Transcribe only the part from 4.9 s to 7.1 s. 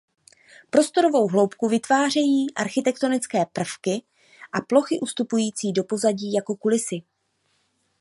ustupující do pozadí jako kulisy.